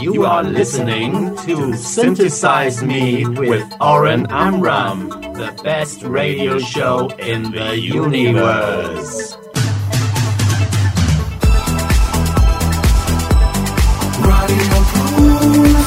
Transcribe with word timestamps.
You 0.00 0.24
are 0.24 0.42
listening 0.42 1.36
to 1.38 1.76
Synthesize 1.76 2.82
Me 2.82 3.26
with 3.26 3.64
Oren 3.80 4.26
Amram, 4.30 5.08
the 5.08 5.60
best 5.62 6.02
radio 6.02 6.58
show 6.58 7.08
in 7.18 7.50
the 7.50 7.78
universe. 7.78 9.36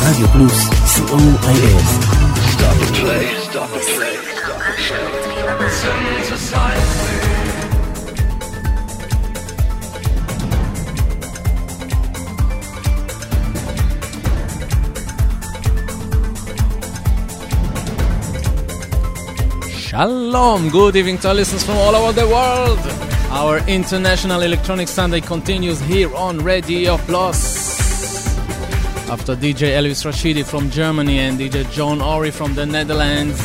Radio 0.05 0.28
Plus, 0.34 0.58
C-O-I-S. 0.92 1.89
Stop 2.54 2.78
and 2.82 2.96
play. 2.96 3.30
Shalom! 20.02 20.70
Good 20.70 20.96
evening 20.96 21.20
to 21.20 21.28
our 21.28 21.36
listeners 21.36 21.64
from 21.64 21.78
all 21.78 21.96
over 21.96 22.12
the 22.12 22.28
world. 22.28 22.80
Our 23.30 23.60
International 23.68 24.41
Electronic 24.41 24.88
Sunday 24.88 25.22
continues 25.22 25.80
here 25.80 26.12
on 26.16 26.40
Radio 26.40 26.98
Plus. 26.98 28.27
After 29.12 29.36
DJ 29.36 29.77
Elvis 29.77 30.04
Rashidi 30.04 30.44
from 30.44 30.72
Germany 30.72 31.20
and 31.20 31.40
DJ 31.40 31.72
John 31.72 32.02
Ori 32.02 32.32
from 32.32 32.55
the 32.55 32.66
Netherlands, 32.66 33.38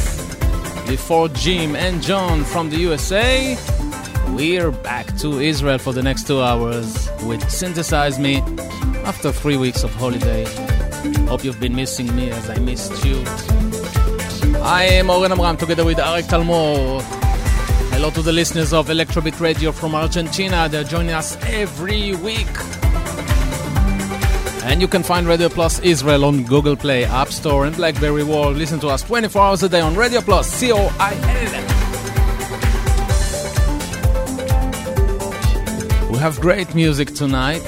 before 0.87 1.29
Jim 1.29 1.77
and 1.77 2.02
John 2.02 2.42
from 2.42 2.70
the 2.70 2.79
USA, 2.79 3.59
we're 4.29 4.70
back 4.70 5.15
to 5.18 5.38
Israel 5.41 5.77
for 5.77 5.93
the 5.93 6.02
next 6.02 6.27
two 6.27 6.41
hours 6.41 7.10
with 7.24 7.51
Synthesize 7.51 8.18
Me 8.18 8.37
after 9.04 9.30
three 9.30 9.59
weeks 9.59 9.84
of 9.84 9.95
holiday. 9.96 10.46
Hope 11.26 11.45
you've 11.45 11.60
been 11.60 11.76
missing 11.76 12.16
me 12.16 12.30
as 12.30 12.48
I 12.48 12.59
missed 12.60 13.04
you. 13.04 13.76
I 14.66 14.82
am 14.98 15.10
Oren 15.10 15.30
Amram 15.30 15.56
together 15.56 15.84
with 15.84 15.98
Arik 15.98 16.24
Talmor. 16.24 17.00
Hello 17.92 18.10
to 18.10 18.20
the 18.20 18.32
listeners 18.32 18.73
of 18.73 18.88
Electrobit 18.88 19.38
Radio 19.38 19.70
from 19.70 19.95
Argentina. 19.95 20.68
They're 20.68 20.82
joining 20.82 21.12
us 21.12 21.36
every 21.45 22.16
week. 22.16 22.48
And 24.64 24.80
you 24.80 24.88
can 24.88 25.04
find 25.04 25.28
Radio 25.28 25.48
Plus 25.48 25.78
Israel 25.78 26.24
on 26.24 26.42
Google 26.42 26.74
Play, 26.74 27.04
App 27.04 27.28
Store, 27.28 27.64
and 27.64 27.76
Blackberry 27.76 28.24
World. 28.24 28.56
Listen 28.56 28.80
to 28.80 28.88
us 28.88 29.04
24 29.04 29.40
hours 29.40 29.62
a 29.62 29.68
day 29.68 29.80
on 29.80 29.95
Radio 29.95 30.20
Plus, 30.20 30.50
C 30.50 30.73
O 30.73 30.92
I 30.98 31.14
L. 31.14 31.62
We 36.10 36.18
have 36.18 36.40
great 36.40 36.74
music 36.74 37.14
tonight. 37.14 37.62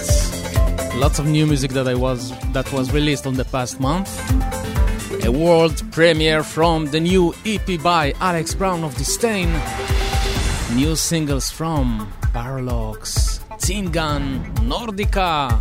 Lots 0.97 1.21
of 1.21 1.29
new 1.29 1.47
music 1.47 1.71
that 1.73 1.87
I 1.87 1.95
was 1.95 2.33
that 2.55 2.73
was 2.73 2.93
released 2.93 3.25
on 3.25 3.35
the 3.35 3.45
past 3.45 3.79
month. 3.79 4.58
A 5.29 5.31
world 5.31 5.83
premiere 5.93 6.43
from 6.43 6.87
the 6.87 6.99
new 6.99 7.35
EP 7.45 7.79
by 7.83 8.15
Alex 8.19 8.55
Braun 8.55 8.83
of 8.83 8.97
!distain. 8.97 9.53
New 10.75 10.97
singles 10.97 11.51
from 11.51 12.11
Parallax, 12.33 13.41
Tingan, 13.59 14.43
Nordika, 14.65 15.61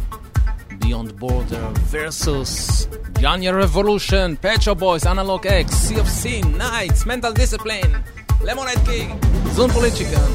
Beyond 0.80 1.20
Border, 1.20 1.68
Versus, 1.92 2.88
JanRevolution, 3.16 4.40
Petra 4.42 4.74
Boys, 4.74 5.06
Analogue-X, 5.06 5.70
Sea 5.76 6.00
of 6.00 6.08
Sin, 6.08 6.58
KNIGHT$, 6.58 7.06
Mental 7.06 7.34
Discipline, 7.34 8.02
Lemonade 8.42 8.86
King, 8.86 9.20
Zone 9.48 9.70
Politican, 9.72 10.32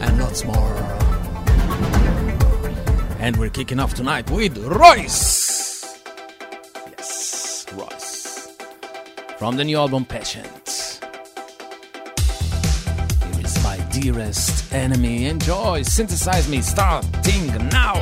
and 0.00 0.18
lots 0.18 0.44
more. 0.44 0.74
And 3.20 3.36
we're 3.36 3.50
kicking 3.50 3.78
off 3.78 3.94
tonight 3.94 4.28
with 4.28 4.56
RROYCE! 4.56 5.57
From 9.38 9.56
the 9.56 9.62
new 9.62 9.78
album 9.78 10.04
Patient. 10.04 10.98
Here 13.22 13.44
is 13.44 13.62
my 13.62 13.78
dearest 13.92 14.72
enemy. 14.72 15.26
Enjoy, 15.26 15.82
synthesize 15.82 16.48
me, 16.48 16.60
starting 16.60 17.46
now. 17.68 17.94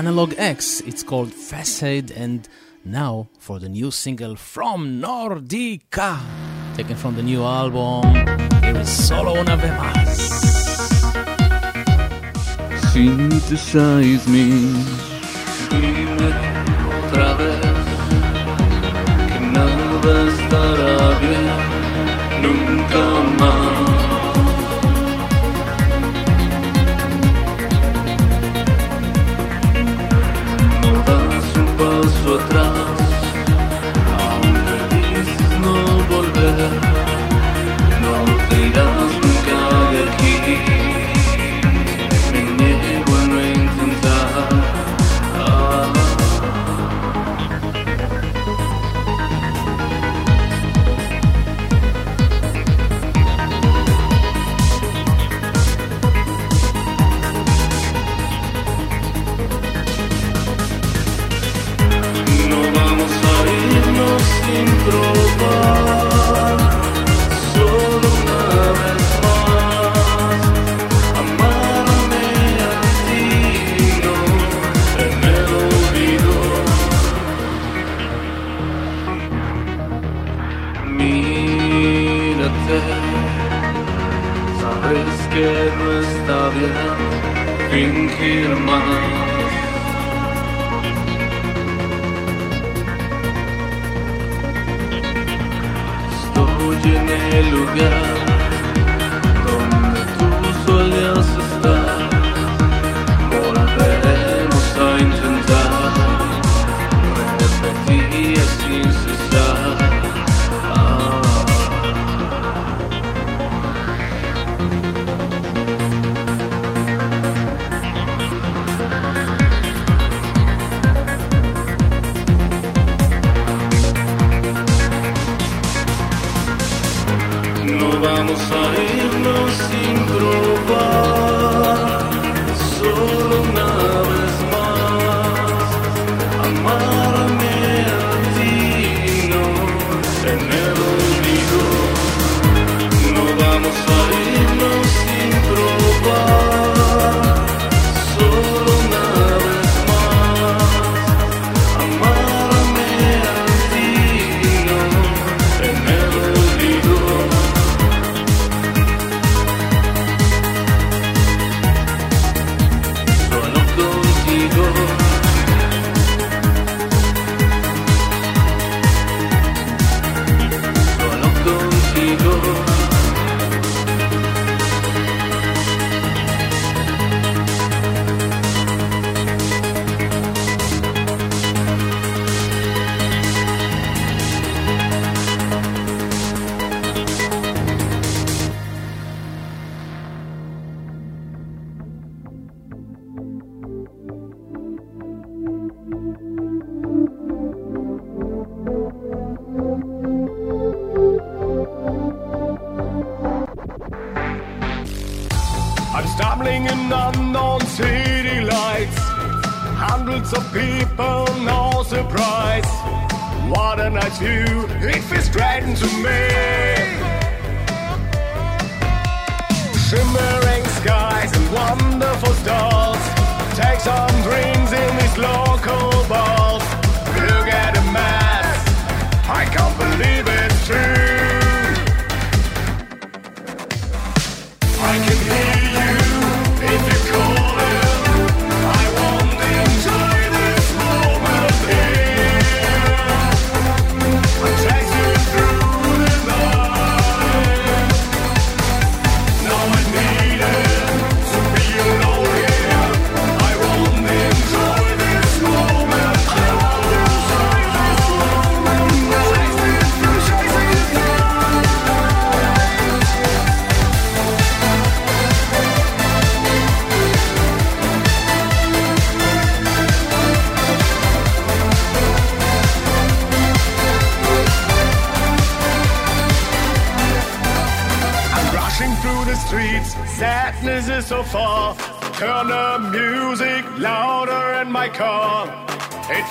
It's 0.00 1.02
called 1.02 1.32
Facade, 1.32 2.12
and 2.12 2.48
now 2.84 3.26
for 3.40 3.58
the 3.58 3.68
new 3.68 3.90
single 3.90 4.36
from 4.36 5.00
Nordika, 5.00 6.20
taken 6.76 6.94
from 6.94 7.16
the 7.16 7.22
new 7.22 7.42
album. 7.42 8.14
Here 8.62 8.76
is 8.76 8.88
Solo 8.88 9.40
una 9.40 9.56
vez 9.56 9.72
más. 9.72 10.16
Synthesize 12.92 14.28
me. 14.28 14.72
Otra 17.08 17.34
vez 17.34 17.60
que 19.32 19.40
nada 19.40 20.87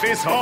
face 0.07 0.25
off. 0.25 0.36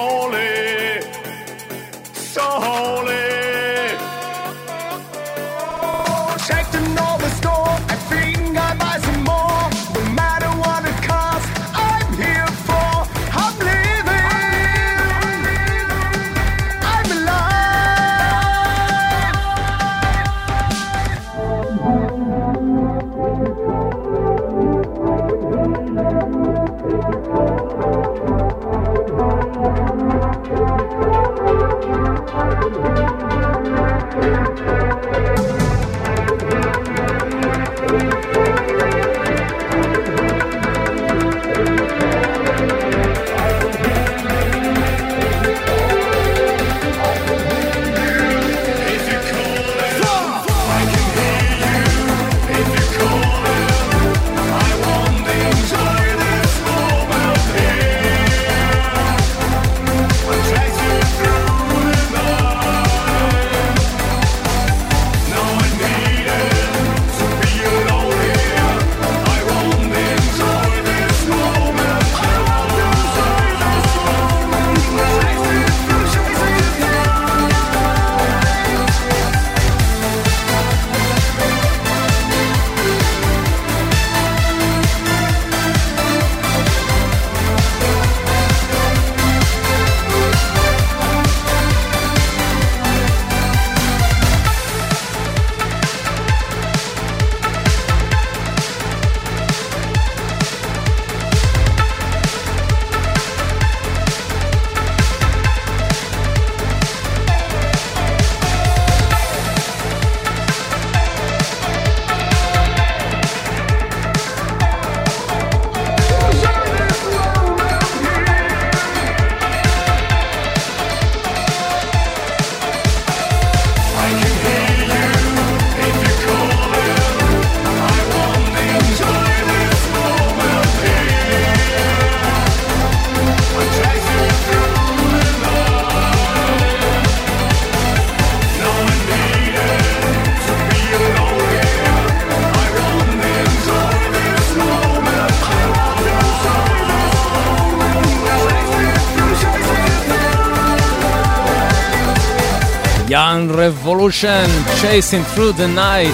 Revolution, 153.65 154.47
Chasing 154.79 155.23
Through 155.23 155.53
the 155.53 155.67
Night. 155.67 156.13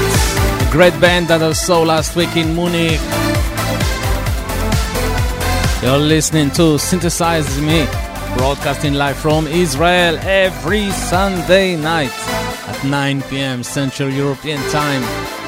A 0.65 0.71
great 0.71 0.97
band 1.01 1.27
that 1.27 1.43
I 1.43 1.51
saw 1.51 1.81
last 1.81 2.15
week 2.15 2.37
in 2.37 2.55
Munich. 2.55 3.01
You're 5.83 5.97
listening 5.97 6.51
to 6.51 6.79
Synthesize 6.79 7.59
Me, 7.59 7.85
broadcasting 8.37 8.93
live 8.93 9.17
from 9.17 9.47
Israel 9.47 10.17
every 10.21 10.91
Sunday 10.91 11.75
night 11.75 12.15
at 12.69 12.81
9 12.85 13.21
pm 13.23 13.63
Central 13.63 14.09
European 14.09 14.61
Time. 14.69 15.40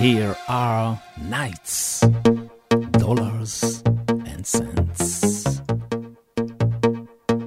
Here 0.00 0.34
are 0.48 0.98
KNIGHT$, 1.28 2.00
dollars, 2.92 3.82
and 4.08 4.46
cents. 4.46 5.60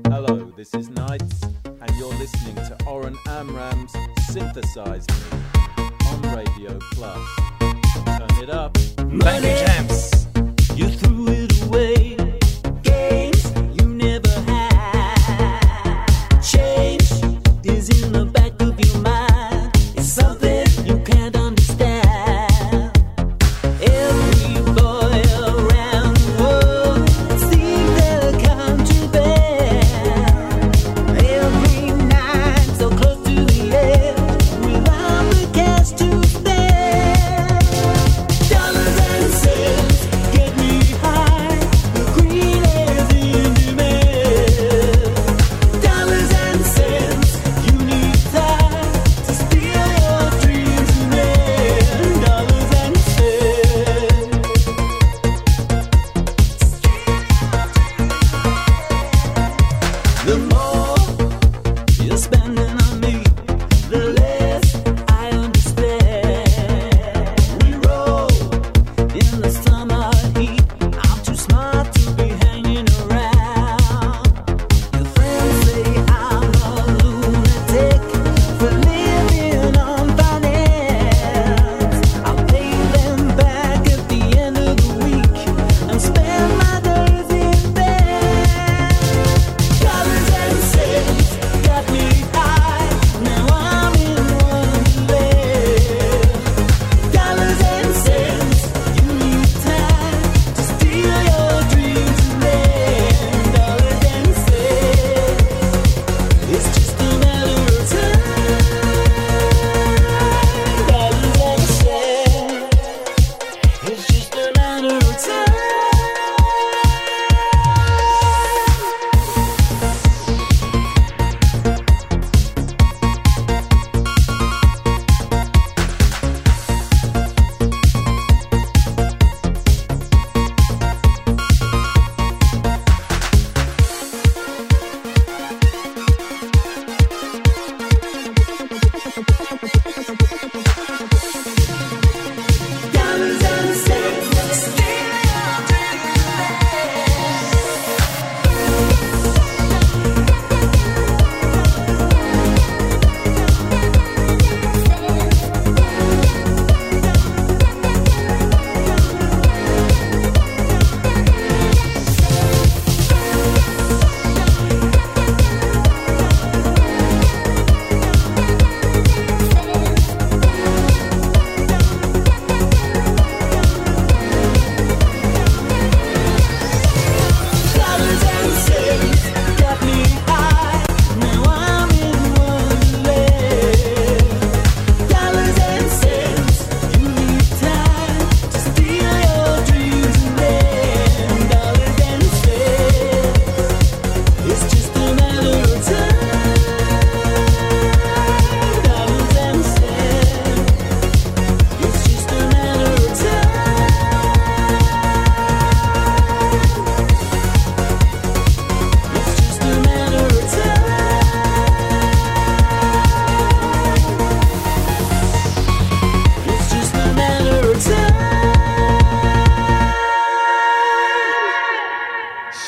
Hello, 0.05 0.53
this 0.55 0.71
is 0.75 0.87
KNIGHT$, 0.89 1.43
and 1.65 1.97
you're 1.97 2.13
listening 2.13 2.53
to 2.57 2.77
Oren 2.85 3.17
Amram's 3.25 3.91
Synthesize 4.27 5.07
on 6.05 6.21
Radio 6.35 6.77
Plus. 6.91 7.27
Turn 8.05 8.43
it 8.43 8.51
up. 8.51 8.77
Money. 8.99 9.72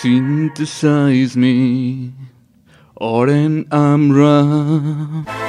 synthesize 0.01 1.37
me, 1.37 2.11
or 2.95 3.27
an 3.27 3.65
Amra. 3.71 5.44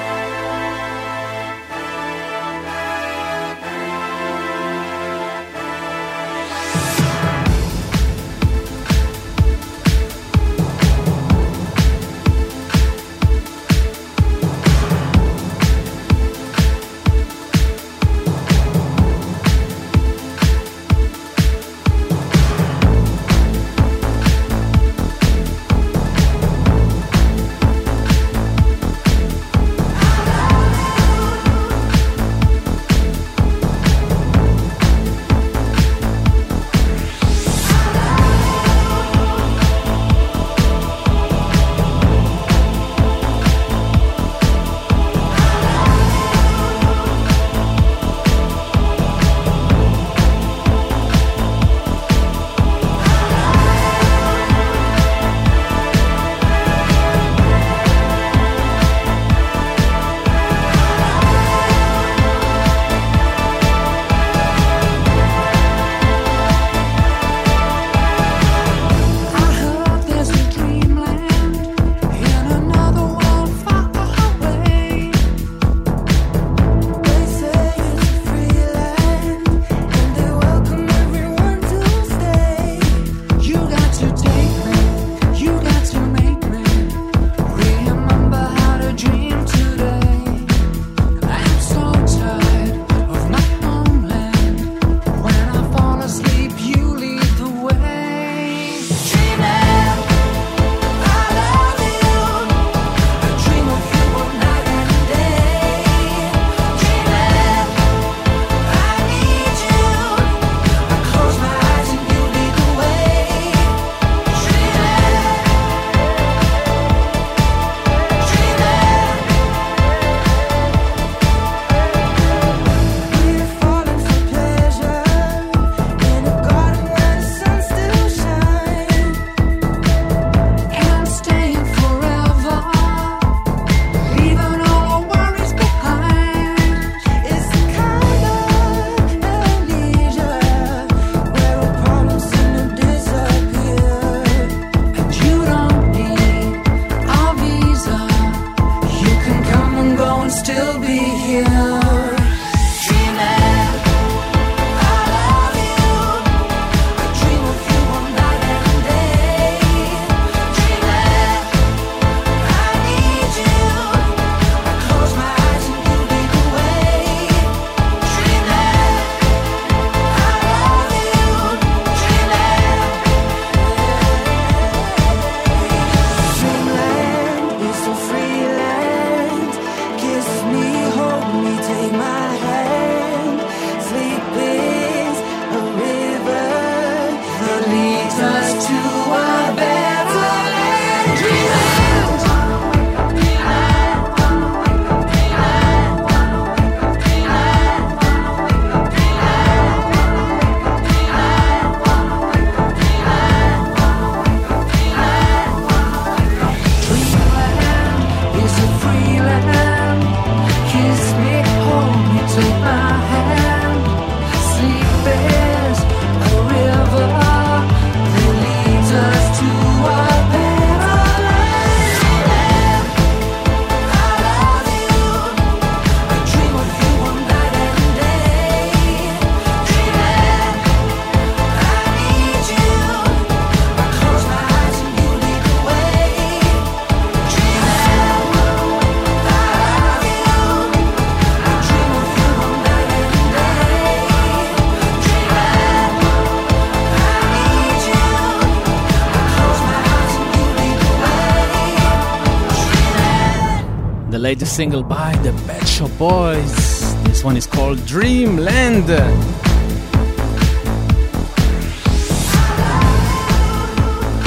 The 254.39 254.45
single 254.45 254.83
by 254.83 255.17
the 255.23 255.33
Pet 255.47 255.67
Shop 255.67 255.91
Boys. 255.99 256.95
This 257.05 257.25
one 257.25 257.39
is 257.39 257.47
called 257.47 257.79
Dreamland. 257.87 258.91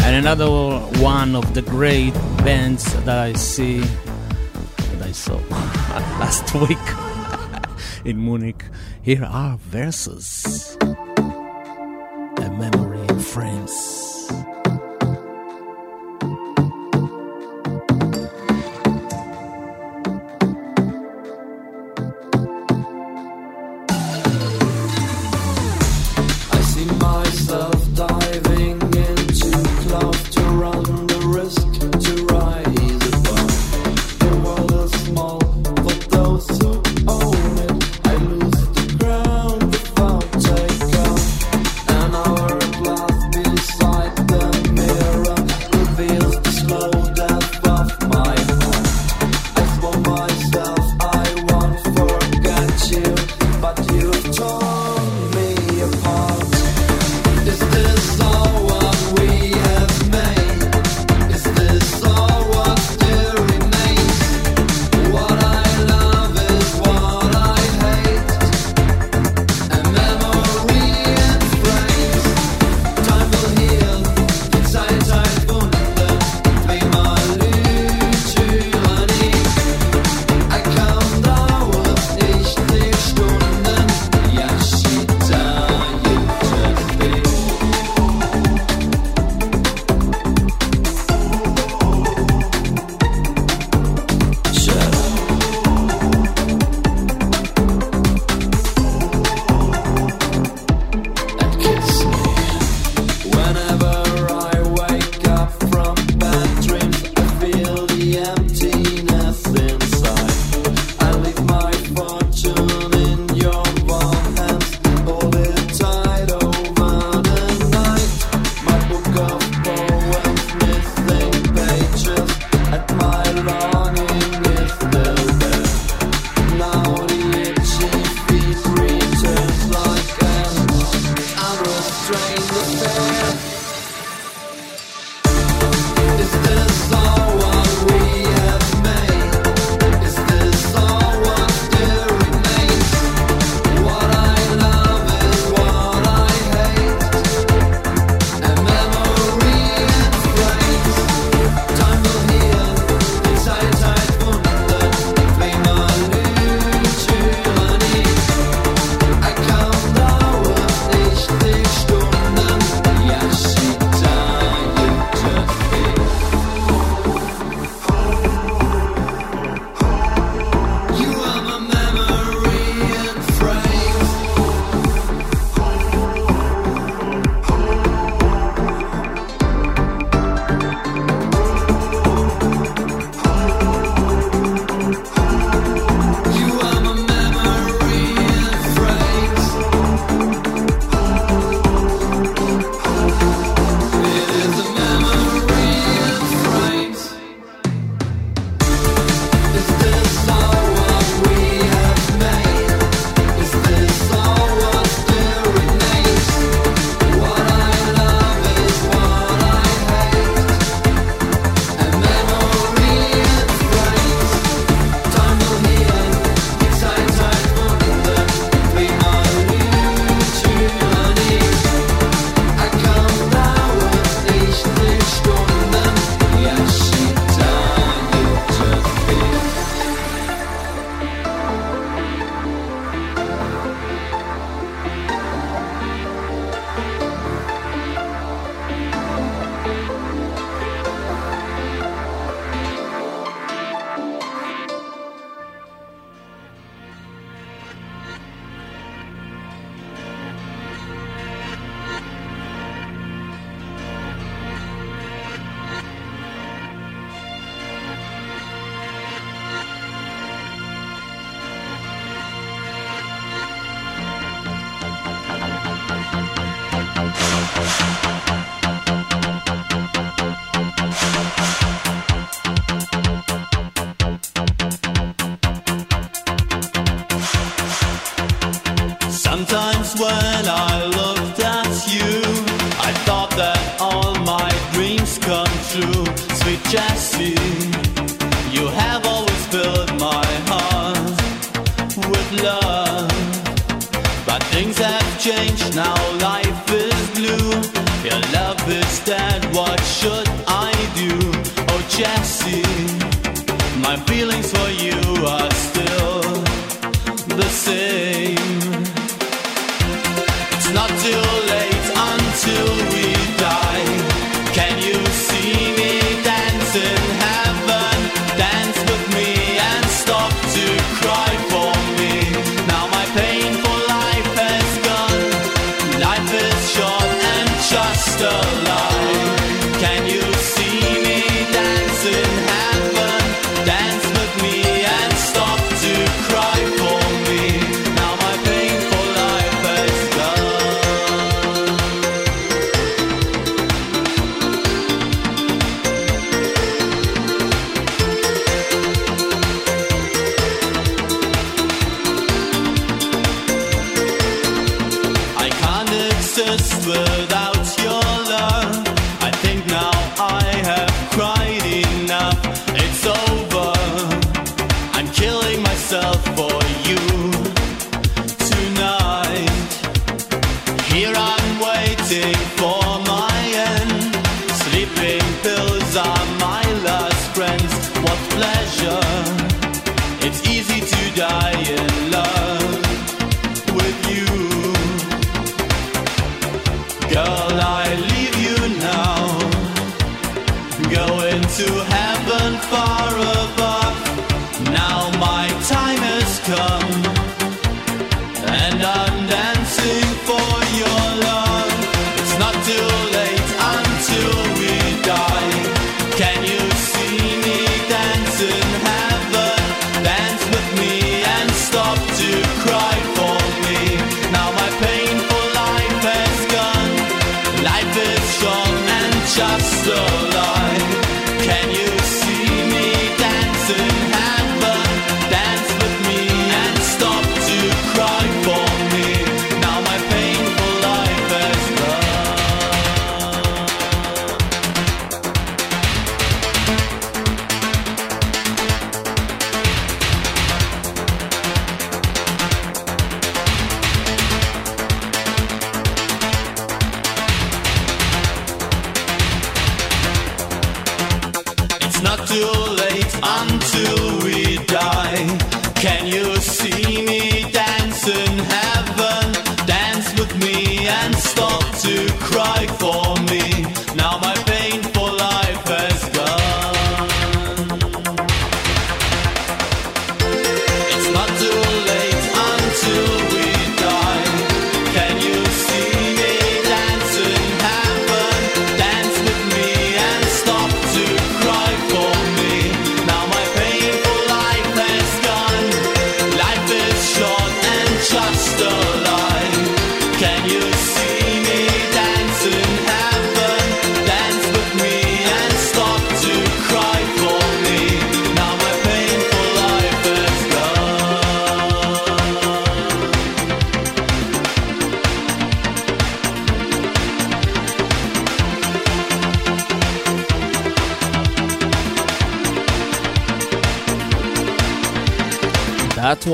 And 0.04 0.16
another 0.16 0.50
one 1.00 1.36
of 1.36 1.54
the 1.54 1.62
great 1.62 2.16
bands 2.44 2.92
that 3.04 3.08
I 3.08 3.34
see, 3.34 3.82
that 3.82 5.02
I 5.04 5.12
saw 5.12 5.36
last 6.20 6.56
week 6.56 6.86
in 8.04 8.26
Munich. 8.26 8.66
Here 9.04 9.24
are 9.24 9.58
Versus, 9.58 10.76
A 10.82 12.50
memory 12.58 13.06
in 13.10 13.20
frames. 13.20 13.99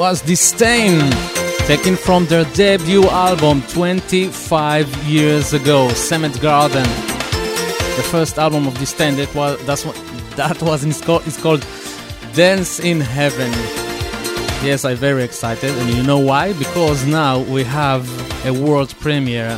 was 0.09 0.21
distain, 0.21 0.99
taken 1.65 1.95
from 1.95 2.27
their 2.27 2.45
debut 2.53 3.05
album 3.05 3.63
25 3.69 4.85
years 5.07 5.51
ago, 5.53 5.89
Cement 5.89 6.39
Garden. 6.39 6.83
The 7.97 8.05
first 8.11 8.37
album 8.37 8.67
of 8.67 8.77
distain 8.77 9.15
that 9.15 9.33
was 9.33 9.57
that's 9.65 9.83
what 9.83 9.95
that 10.35 10.61
was 10.61 10.83
in, 10.83 10.91
it's 10.91 11.41
called 11.41 11.65
Dance 12.35 12.79
in 12.79 13.01
Heaven. 13.01 13.51
Yes, 14.63 14.85
I'm 14.85 14.95
very 14.95 15.23
excited, 15.23 15.71
and 15.71 15.89
you 15.89 16.03
know 16.03 16.19
why? 16.19 16.53
Because 16.53 17.03
now 17.07 17.39
we 17.39 17.63
have 17.63 18.05
a 18.45 18.53
world 18.53 18.93
premiere 18.99 19.57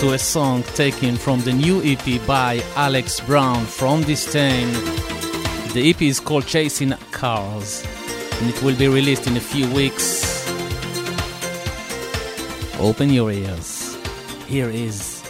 to 0.00 0.12
a 0.12 0.18
song 0.18 0.64
taken 0.74 1.16
from 1.16 1.40
the 1.40 1.54
new 1.54 1.80
EP 1.82 2.06
by 2.26 2.62
Alex 2.74 3.20
Braun 3.20 3.64
from 3.64 4.02
distain. 4.02 4.68
The 5.72 5.88
EP 5.88 6.02
is 6.02 6.20
called 6.20 6.46
Chasing 6.46 6.92
Cars 7.10 7.85
and 8.40 8.50
it 8.50 8.62
will 8.62 8.76
be 8.76 8.88
released 8.88 9.26
in 9.26 9.36
a 9.36 9.40
few 9.40 9.66
weeks. 9.72 10.24
Open 12.78 13.10
your 13.10 13.30
ears. 13.32 13.96
Here 14.46 14.68
is 14.68 15.22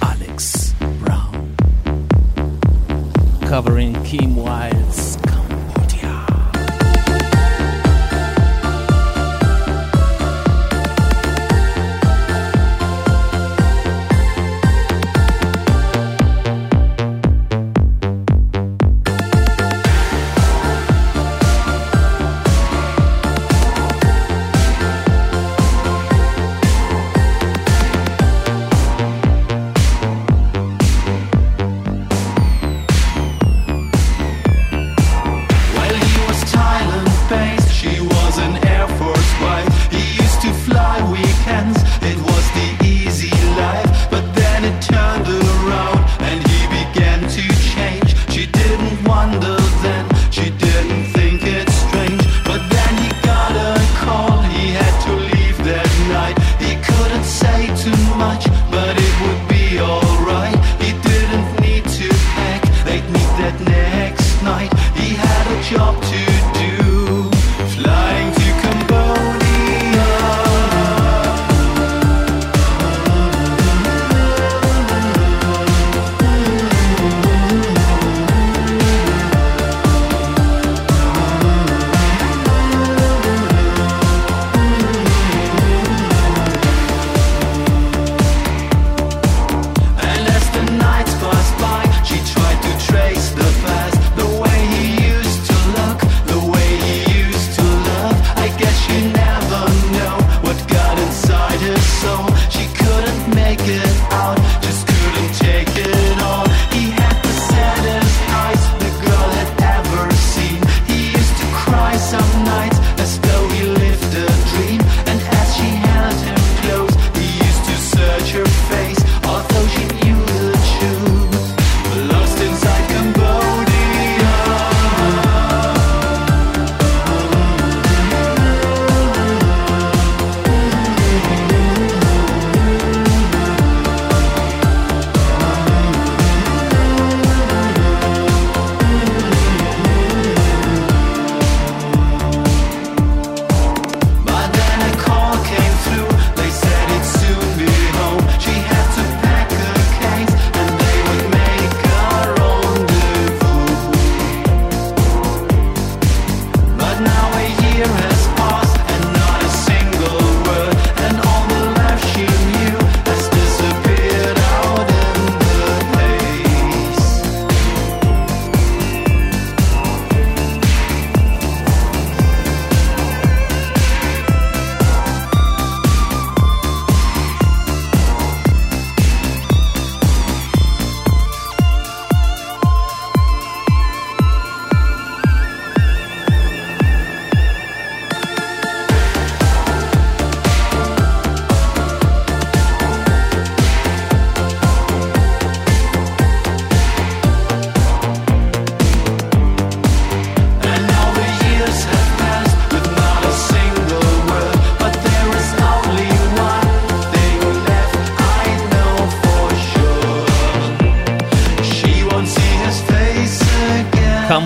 Alex 0.00 0.74
Braun 1.00 1.54
covering 3.42 3.92
Kim 4.04 4.36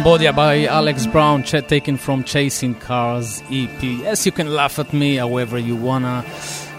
Cambodia 0.04 0.34
by 0.34 0.66
Alex 0.66 1.06
Braun, 1.06 1.42
taken 1.42 1.96
from 1.96 2.24
Chasing 2.24 2.74
Cars 2.74 3.40
EP. 3.50 3.82
Yes, 3.82 4.26
you 4.26 4.32
can 4.32 4.54
laugh 4.54 4.78
at 4.78 4.92
me 4.92 5.16
however 5.16 5.56
you 5.56 5.76
wanna. 5.76 6.20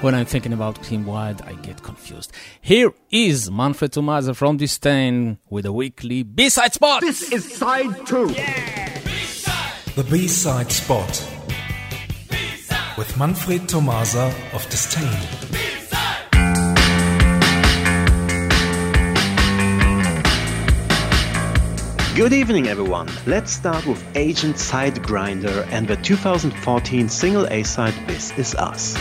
When 0.01 0.13
I'm 0.13 0.27
thinking 0.27 0.53
about 0.53 0.83
Kim 0.83 1.07
Wilde, 1.07 1.41
I 1.41 1.53
get 1.53 1.81
confused. 1.81 2.31
Here 2.61 2.91
is 3.09 3.49
Manfred 3.49 3.93
Tomasa 3.93 4.35
from 4.35 4.57
distain 4.57 5.39
with 5.49 5.65
a 5.65 5.71
weekly 5.73 6.21
B-side 6.21 6.75
spot. 6.75 7.01
This 7.01 7.31
is 7.31 7.51
side 7.51 8.05
2 8.05 8.29
yeah. 8.29 8.99
The 9.95 10.03
B-side 10.03 10.71
spot 10.71 11.27
B-side. 12.29 12.95
with 12.95 13.17
Manfred 13.17 13.67
Tomasa 13.67 14.31
of 14.53 14.69
distain. 14.69 15.34
Good 22.15 22.31
evening, 22.31 22.69
everyone. 22.69 23.09
Let's 23.25 23.51
start 23.51 23.85
with 23.85 24.01
Agent 24.15 24.57
Side 24.57 25.03
Grinder 25.03 25.67
and 25.69 25.85
the 25.85 25.97
2014 25.97 27.09
single 27.09 27.45
A 27.47 27.63
side 27.63 27.93
This 28.07 28.31
Is 28.37 28.55
Us. 28.55 28.95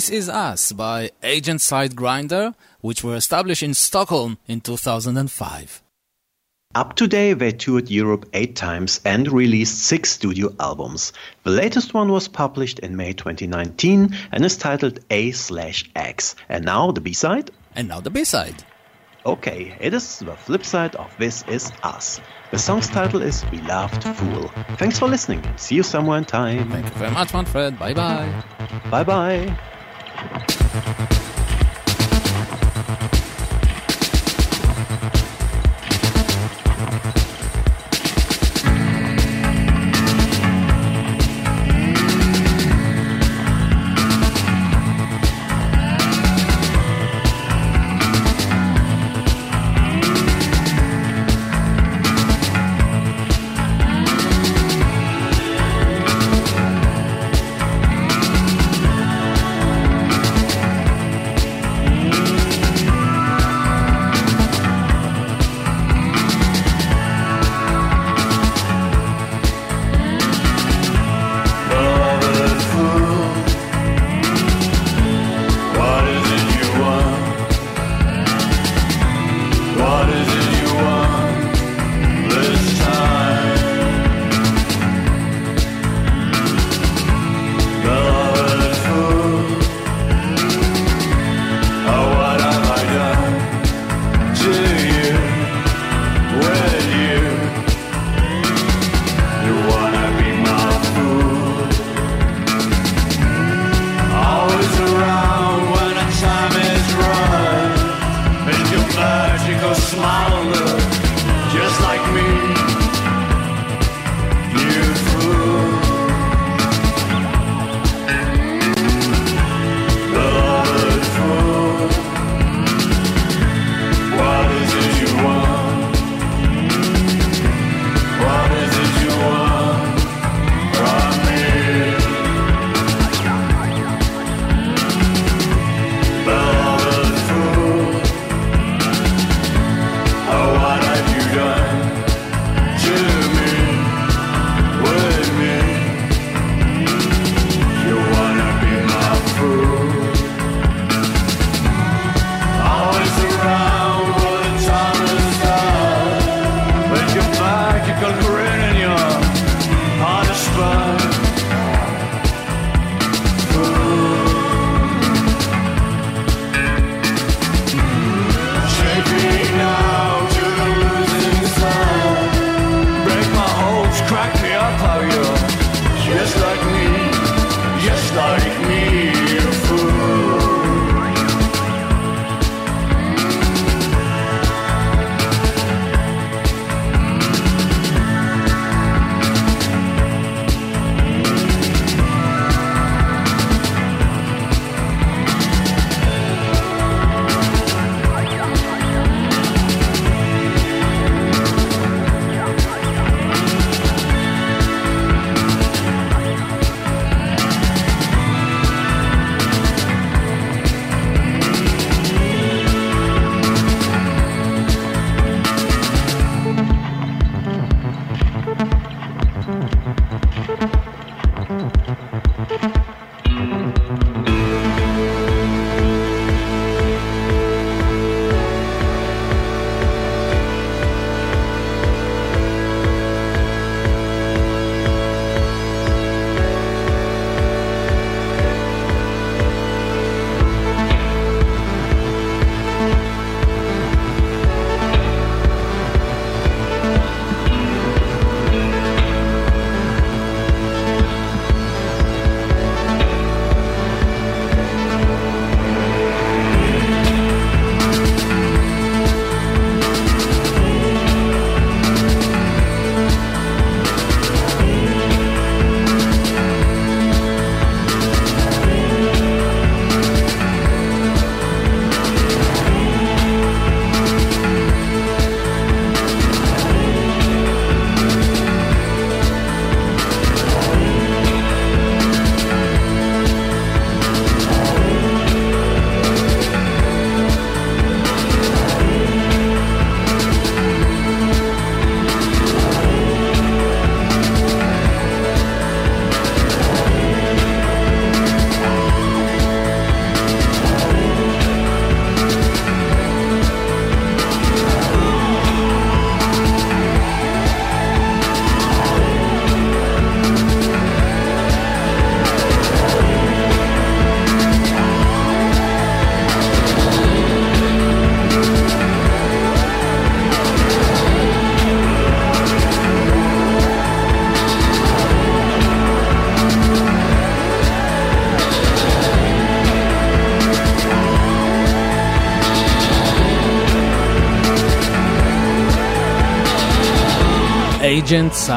This 0.00 0.08
Is 0.08 0.30
Us 0.30 0.72
by 0.72 1.10
Agent 1.22 1.60
Side 1.60 1.94
Grinder, 1.94 2.54
which 2.80 3.04
were 3.04 3.16
established 3.16 3.62
in 3.62 3.74
Stockholm 3.74 4.38
in 4.48 4.62
2005. 4.62 5.82
Up 6.74 6.96
to 6.96 7.06
date, 7.06 7.34
they 7.34 7.52
toured 7.52 7.90
Europe 7.90 8.24
eight 8.32 8.56
times 8.56 9.02
and 9.04 9.30
released 9.30 9.76
six 9.76 10.12
studio 10.12 10.54
albums. 10.58 11.12
The 11.44 11.50
latest 11.50 11.92
one 11.92 12.10
was 12.10 12.28
published 12.28 12.78
in 12.78 12.96
May 12.96 13.12
2019 13.12 14.16
and 14.32 14.42
is 14.42 14.56
titled 14.56 15.00
A 15.10 15.32
slash 15.32 15.84
X. 15.94 16.34
And 16.48 16.64
now 16.64 16.92
the 16.92 17.02
B-side? 17.02 17.50
And 17.76 17.88
now 17.88 18.00
the 18.00 18.08
B-side. 18.08 18.64
Okay, 19.26 19.76
it 19.80 19.92
is 19.92 20.20
the 20.20 20.34
flip 20.34 20.64
side 20.64 20.96
of 20.96 21.14
This 21.18 21.44
Is 21.46 21.70
Us. 21.82 22.22
The 22.52 22.58
song's 22.58 22.88
title 22.88 23.20
is 23.20 23.44
Beloved 23.50 24.02
Fool. 24.02 24.50
Thanks 24.78 24.98
for 24.98 25.08
listening. 25.08 25.44
See 25.58 25.74
you 25.74 25.82
somewhere 25.82 26.16
in 26.16 26.24
time. 26.24 26.70
Thank 26.70 26.86
you 26.86 26.92
very 26.92 27.10
much, 27.10 27.34
Manfred. 27.34 27.78
Bye 27.78 27.92
bye. 27.92 28.44
Bye 28.90 29.04
bye. 29.04 29.58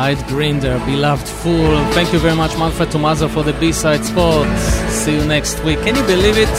Side 0.04 0.28
Grinder, 0.28 0.78
Beloved 0.86 1.26
Fool. 1.26 1.78
Thank 1.93 2.12
you 2.12 2.20
very 2.20 2.36
much, 2.36 2.58
Manfred 2.58 2.89
Tomaza, 2.89 3.30
for 3.30 3.41
the 3.41 3.54
B-side 3.54 4.04
spot. 4.04 4.45
See 4.89 5.16
you 5.16 5.24
next 5.26 5.64
week. 5.64 5.80
Can 5.80 5.95
you 5.95 6.04
believe 6.04 6.38
it? 6.38 6.56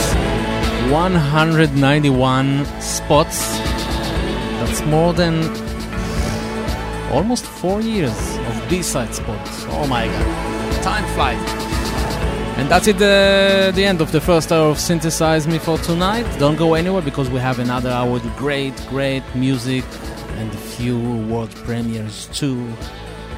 191 0.91 2.65
spots. 2.81 3.59
That's 4.57 4.81
more 4.85 5.13
than 5.13 5.35
almost 7.11 7.45
four 7.45 7.81
years 7.81 8.17
of 8.47 8.67
B-side 8.67 9.13
spots. 9.13 9.65
Oh 9.69 9.85
my 9.85 10.07
god. 10.07 10.81
Time 10.81 11.05
flies. 11.13 11.37
And 12.57 12.67
that's 12.67 12.87
it, 12.87 12.97
the, 12.97 13.71
the 13.75 13.85
end 13.85 14.01
of 14.01 14.11
the 14.11 14.21
first 14.21 14.51
hour 14.51 14.71
of 14.71 14.79
Synthesize 14.79 15.45
Me 15.47 15.59
for 15.59 15.77
tonight. 15.77 16.25
Don't 16.39 16.57
go 16.57 16.73
anywhere 16.73 17.03
because 17.03 17.29
we 17.29 17.37
have 17.37 17.59
another 17.59 17.91
hour 17.91 18.11
with 18.11 18.25
great, 18.37 18.75
great 18.89 19.23
music 19.35 19.85
and 20.39 20.51
a 20.51 20.57
few 20.57 20.97
world 21.29 21.51
premieres 21.57 22.25
too. 22.33 22.73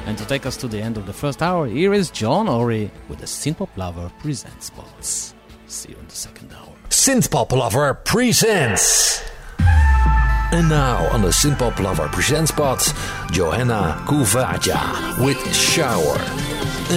And 0.08 0.16
to 0.16 0.24
take 0.24 0.46
us 0.46 0.56
to 0.56 0.68
the 0.68 0.80
end 0.80 0.96
of 0.96 1.04
the 1.04 1.12
first 1.12 1.42
hour, 1.42 1.66
here 1.66 1.92
is 1.92 2.10
John 2.10 2.48
Ori 2.48 2.90
with 3.10 3.18
the 3.18 3.26
Synthpop 3.26 3.68
Lover 3.76 4.10
Presents 4.20 4.64
Spots. 4.64 5.34
See 5.66 5.90
you 5.90 5.98
in 5.98 6.06
the 6.06 6.14
second 6.14 6.50
hour. 6.50 6.72
Synthpop 6.88 7.52
Lover 7.52 7.92
presents. 7.92 9.22
And 9.58 10.66
now 10.70 11.06
on 11.12 11.20
the 11.20 11.28
Synthpop 11.28 11.78
Lover 11.78 12.08
presents 12.08 12.50
spot, 12.50 12.90
Johanna 13.32 14.02
Kuvaja 14.06 15.22
with 15.22 15.54
Shower. 15.54 16.18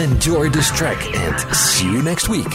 Enjoy 0.02 0.50
this 0.50 0.72
track 0.72 1.06
and 1.14 1.38
see 1.54 1.92
you 1.92 2.02
next 2.02 2.30
week. 2.30 2.48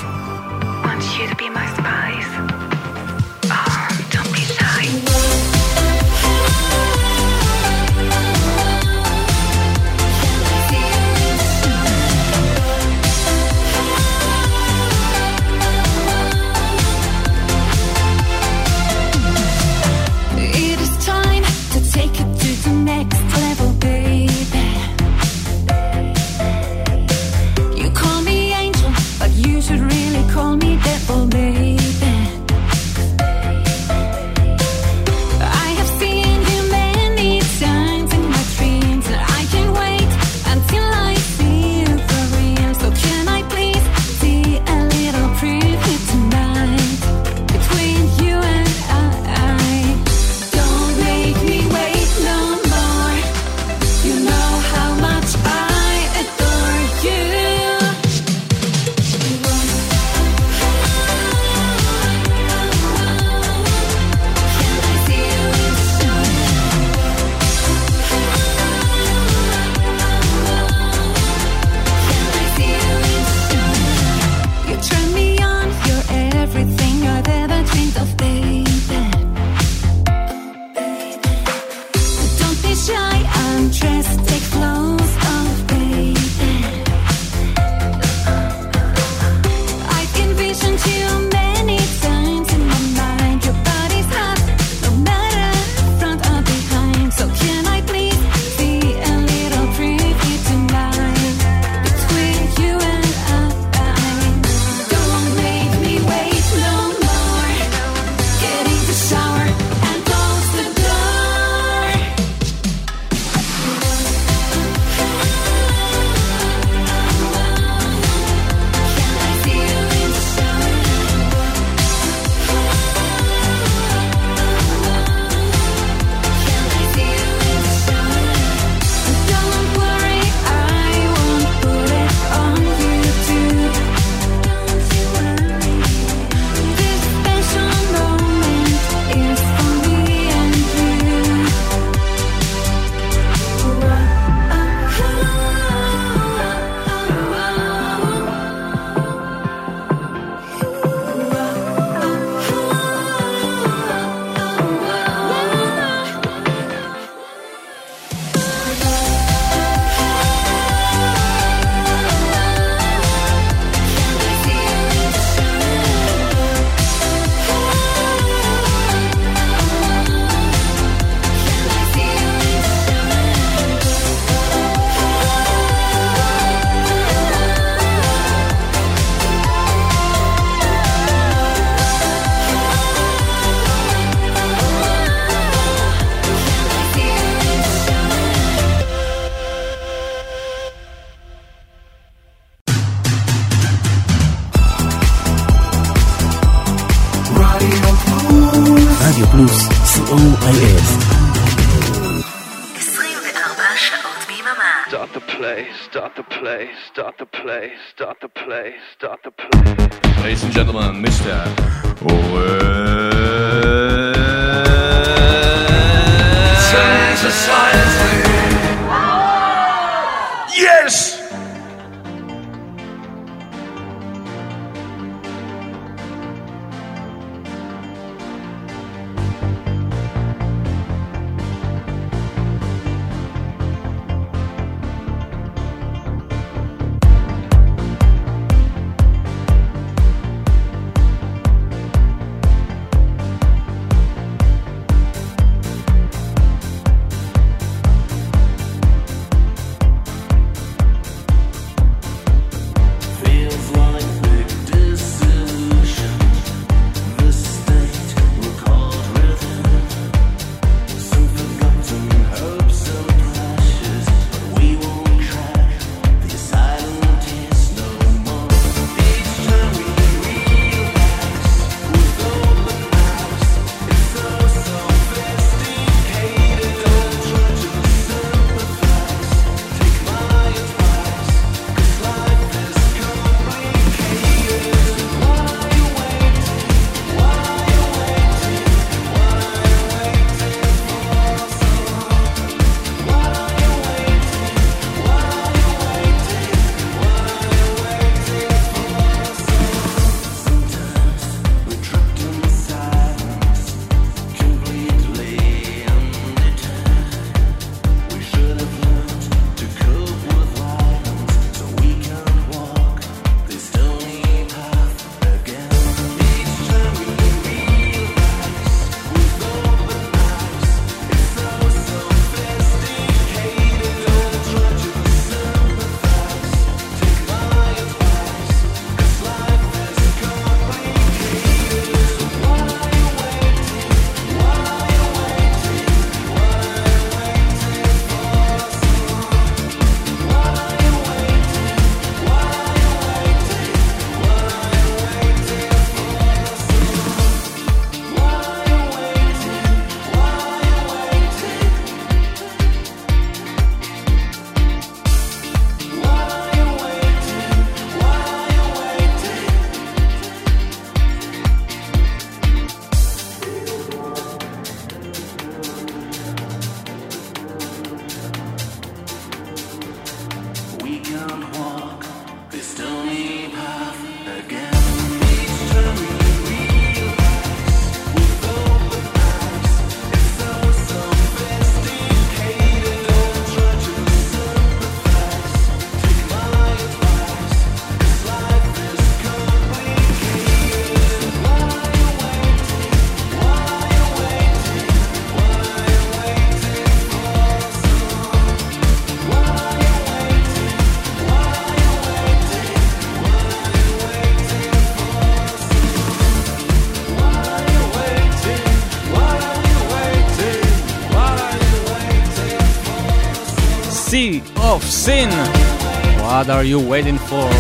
What 416.47 416.59
are 416.59 416.63
you 416.63 416.79
waiting 416.79 417.19
for? 417.19 417.51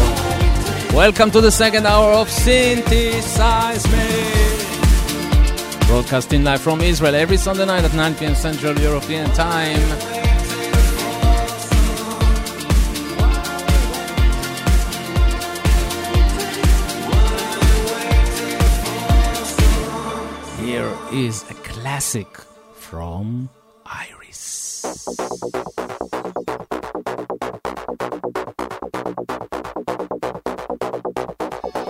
Welcome 0.94 1.32
to 1.32 1.40
the 1.40 1.50
second 1.50 1.88
hour 1.88 2.12
of 2.12 2.30
Synthesize 2.30 3.84
Me. 3.90 5.88
Broadcasting 5.88 6.44
live 6.44 6.60
from 6.60 6.80
Israel 6.80 7.16
every 7.16 7.36
Sunday 7.36 7.64
night 7.66 7.82
at 7.82 7.92
9 7.94 8.14
p.m. 8.14 8.36
Central 8.36 8.78
European 8.78 9.28
Time. 9.32 9.80
Here 20.64 20.92
is 21.12 21.42
a 21.50 21.54
classic 21.54 22.28
from 22.74 23.50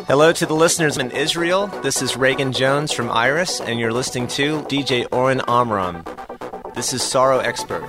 Hello 0.06 0.32
to 0.32 0.46
the 0.46 0.54
listeners 0.54 0.98
in 0.98 1.10
Israel. 1.10 1.66
This 1.82 2.00
is 2.00 2.16
Reagan 2.16 2.52
Jones 2.52 2.92
from 2.92 3.10
Iris, 3.10 3.60
and 3.60 3.80
you're 3.80 3.92
listening 3.92 4.28
to 4.28 4.62
DJ 4.62 5.04
Oren 5.10 5.42
Amram. 5.48 6.04
This 6.76 6.92
is 6.92 7.02
Sorrow 7.02 7.40
Expert. 7.40 7.82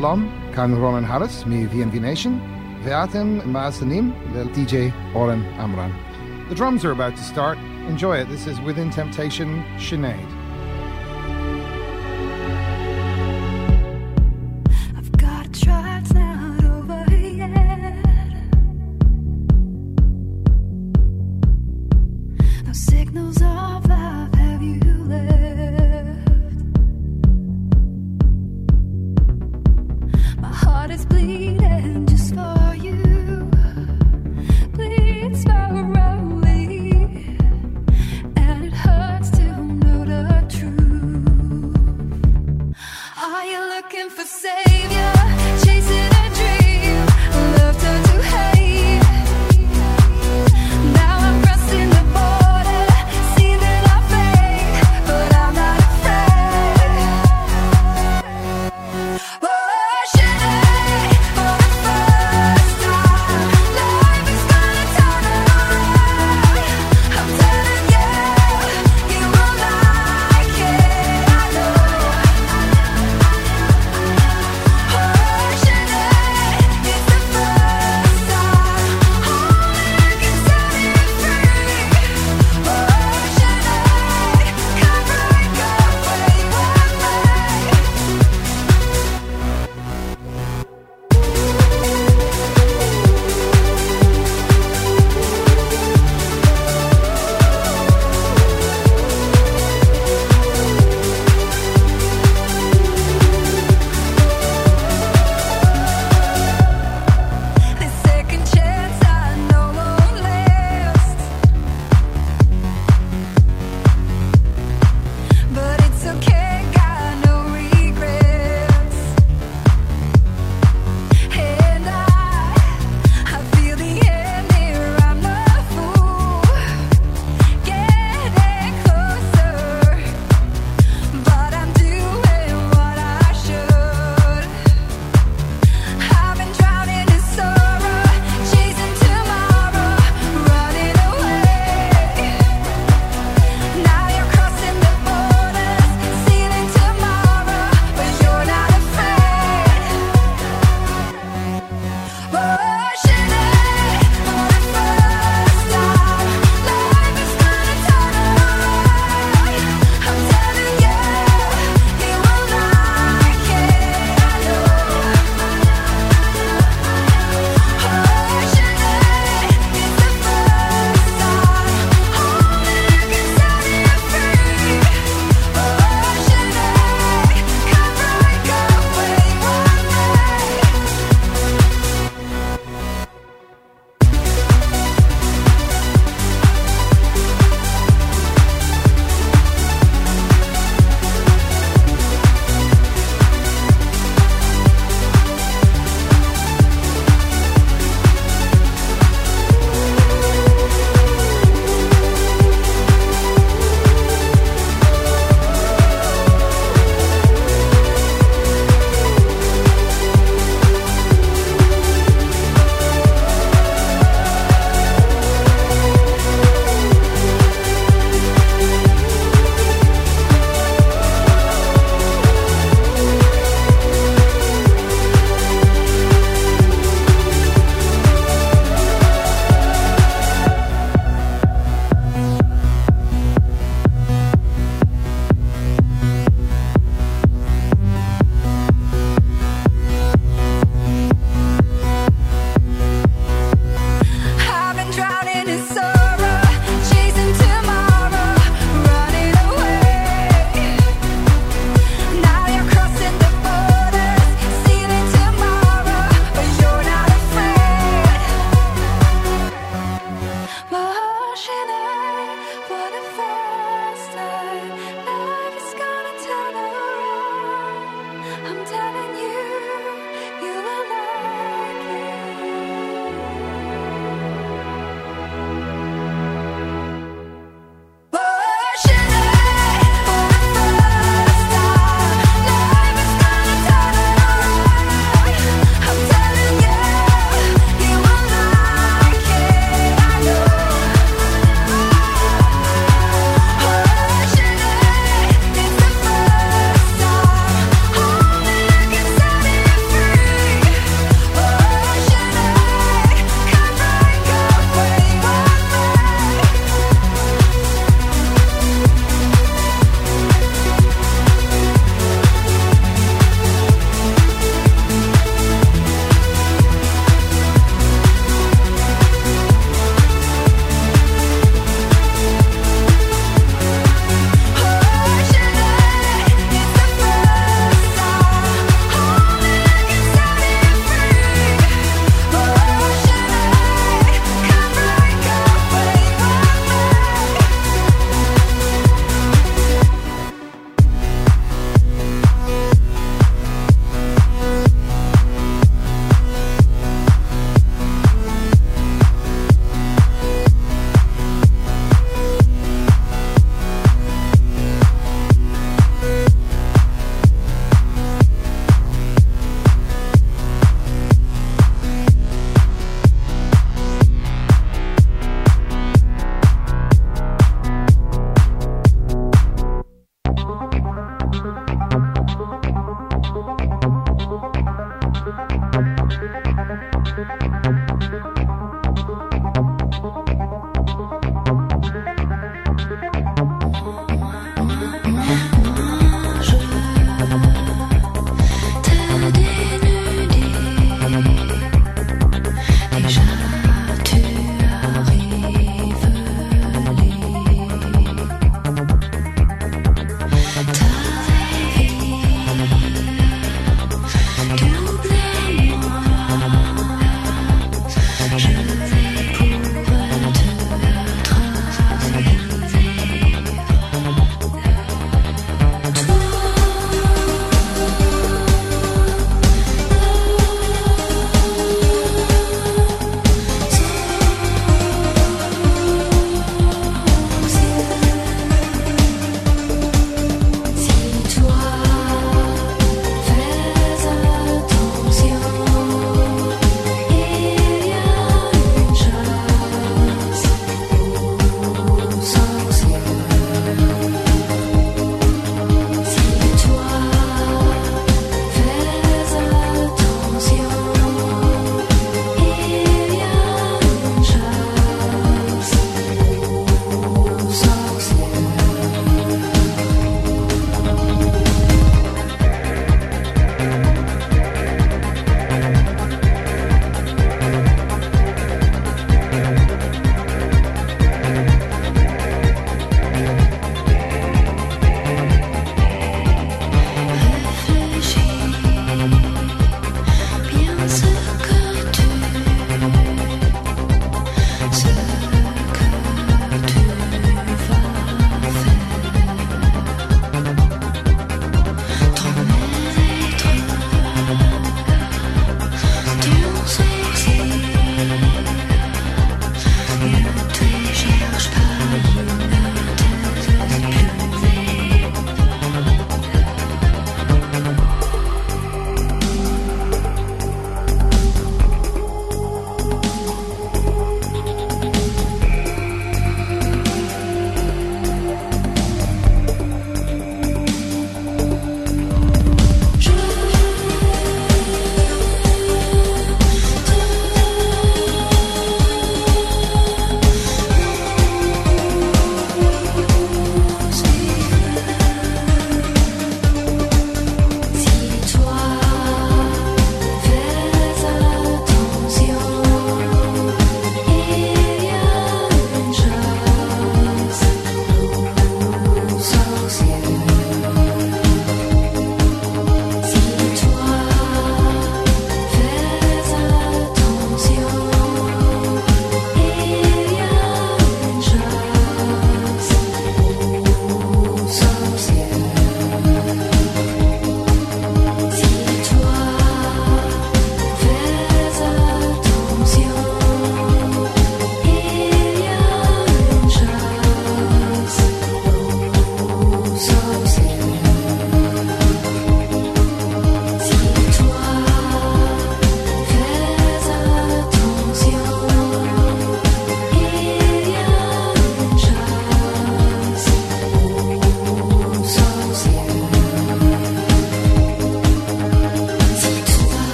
Shalom, 0.00 0.54
כאן 0.54 0.74
רונן 0.74 1.04
הרס 1.04 1.44
מ-VNV 1.46 1.94
Nation, 1.94 2.30
ואתם 2.84 3.38
מאזינים 3.46 4.12
ל-DJ 4.34 4.74
אורן 5.14 5.42
עמרן. 5.58 5.90
The 6.50 6.54
drums 6.54 6.84
are 6.84 6.92
about 6.92 7.16
to 7.16 7.22
start. 7.22 7.58
Enjoy 7.88 8.16
it. 8.16 8.28
This 8.30 8.46
is 8.46 8.58
Within 8.60 8.90
Temptation, 8.90 9.62
Sinead. 9.78 10.28
signals 22.72 23.42
of 23.42 23.86
love 23.86 24.34
have 24.34 24.62
you 24.62 24.80
left? 25.10 25.79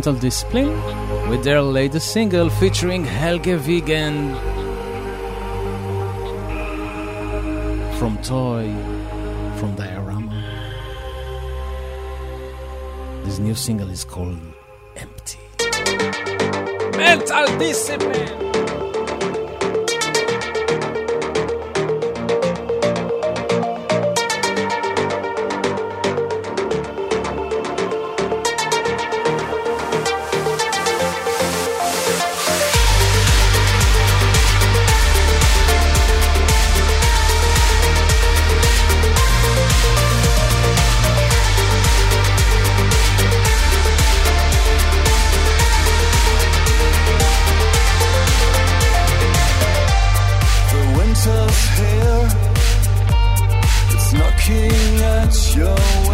Mental 0.00 0.14
Discipline 0.14 0.72
with 1.28 1.44
their 1.44 1.60
latest 1.60 2.10
single 2.10 2.48
featuring 2.48 3.04
Helge 3.04 3.54
Vigen 3.60 4.34
from 7.98 8.16
Toy 8.22 8.64
from 9.58 9.74
Diorama. 9.76 10.32
This 13.24 13.38
new 13.38 13.54
single 13.54 13.90
is 13.90 14.02
called 14.02 14.40
Empty. 14.96 15.38
Mental 16.96 17.58
Discipline! 17.58 18.49
us 51.26 51.78
here. 51.78 52.28
It's 53.92 54.12
knocking 54.12 55.00
at 55.16 55.56
your 55.56 56.09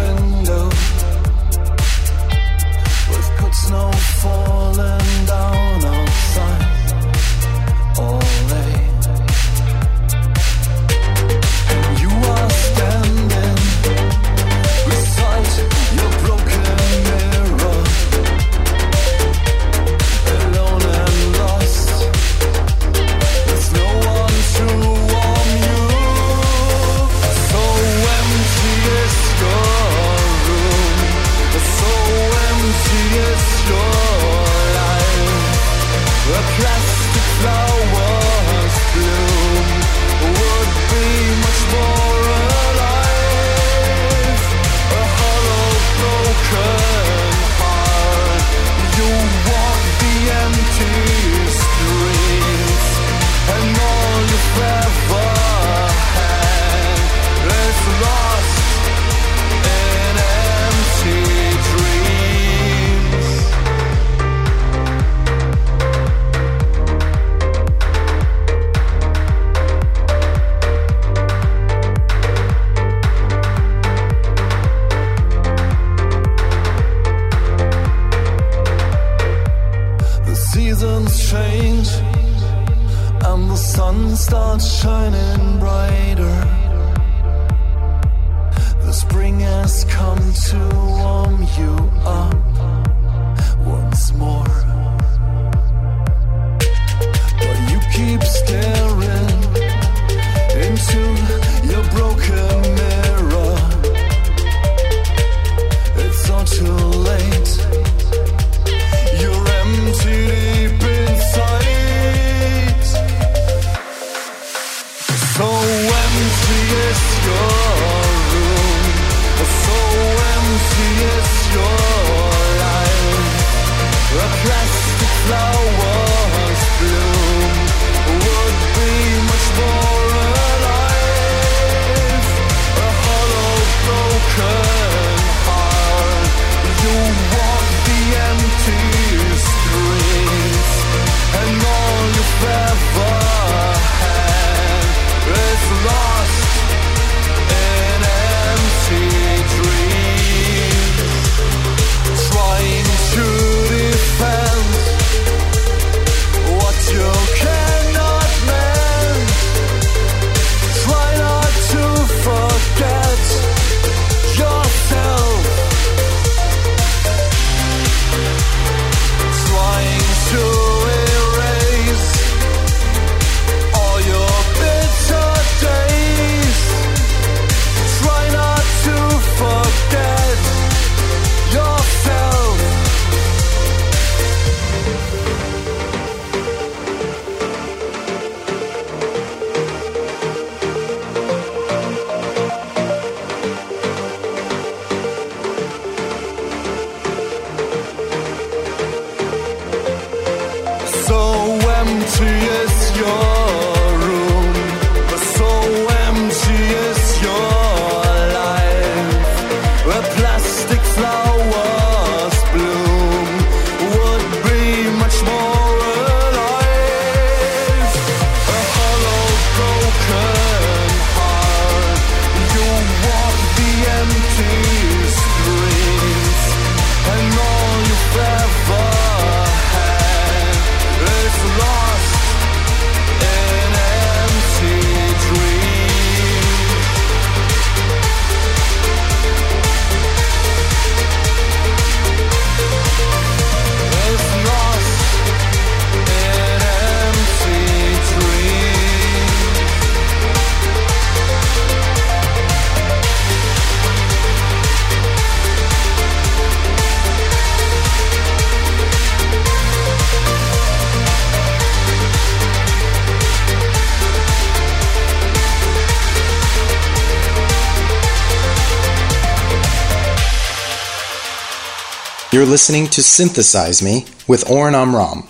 listening 272.47 272.87
to 272.87 273.03
Synthesize 273.03 273.81
Me 273.81 274.05
with 274.25 274.49
Oren 274.49 274.73
Amram. 274.73 275.27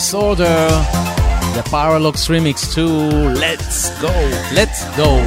Disorder, 0.00 0.66
the 1.54 1.62
Paralox 1.68 2.30
remix 2.30 2.72
2. 2.72 2.86
Let's 3.38 3.90
Go, 4.00 4.08
Let's 4.54 4.82
Go. 4.96 5.20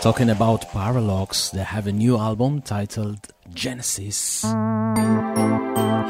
Talking 0.00 0.30
about 0.30 0.62
Paralox, 0.70 1.50
they 1.50 1.62
have 1.62 1.86
a 1.86 1.92
new 1.92 2.16
album 2.16 2.62
titled 2.62 3.18
Genesis. 3.52 4.44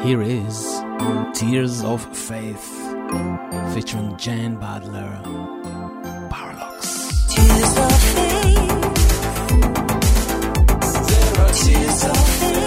Here 0.05 0.21
is 0.21 0.81
Tears 1.33 1.83
of 1.83 2.05
Faith 2.15 2.67
featuring 3.73 4.15
Jane 4.17 4.55
Badler. 4.55 5.23
Paralox. 6.29 7.27
Tears 7.35 7.77
of 7.85 8.01
faith. 8.15 8.45
Tears 11.65 12.03
of 12.05 12.17
faith. 12.39 12.66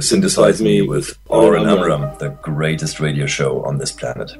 To 0.00 0.06
Synthesize 0.06 0.62
Me 0.62 0.80
with 0.80 1.18
Oren 1.28 1.68
Amram, 1.68 2.16
the 2.18 2.30
greatest 2.42 3.00
radio 3.00 3.26
show 3.26 3.62
on 3.64 3.76
this 3.78 3.92
planet. 3.92 4.32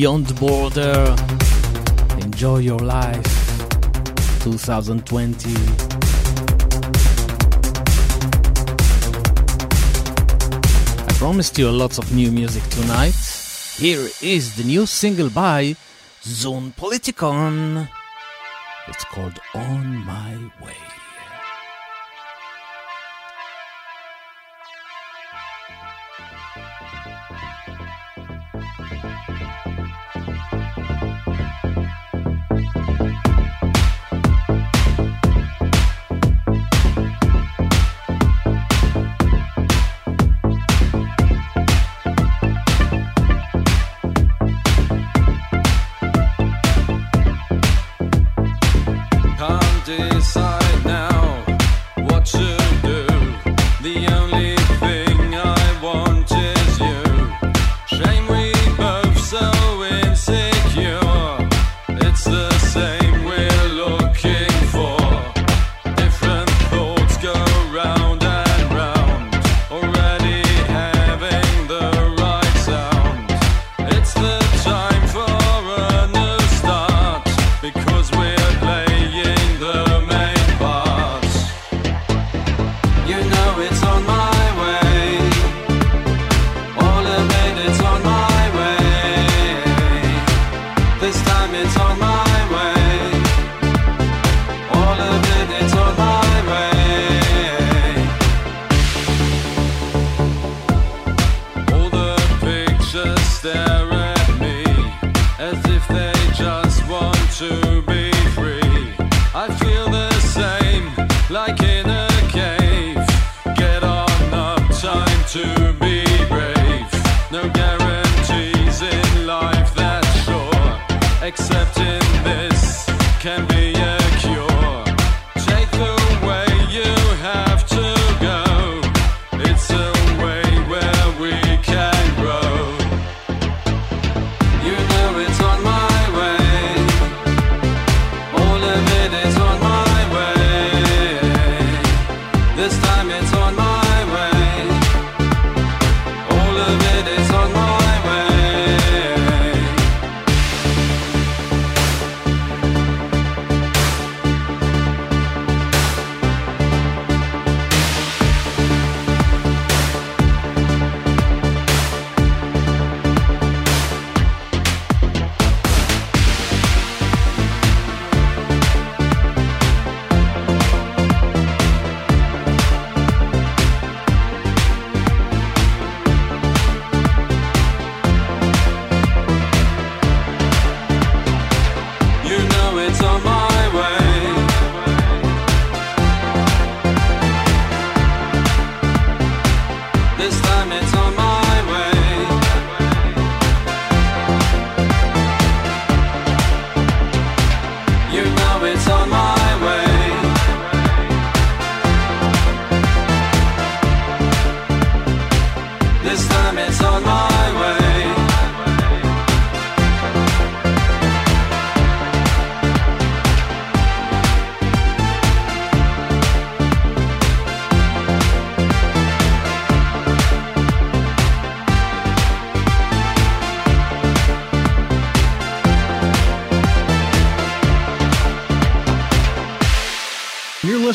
Beyond 0.00 0.34
Border. 0.40 1.14
Enjoy 2.22 2.56
your 2.56 2.78
life 2.78 3.22
2020. 4.40 5.50
I 11.06 11.12
promised 11.18 11.58
you 11.58 11.70
lots 11.70 11.98
of 11.98 12.14
new 12.14 12.32
music 12.32 12.62
tonight. 12.70 13.14
Here 13.76 14.08
is 14.22 14.56
the 14.56 14.64
new 14.64 14.86
single 14.86 15.28
by 15.28 15.76
Zone 16.22 16.72
Politicon. 16.78 17.86
It's 18.88 19.04
called 19.04 19.38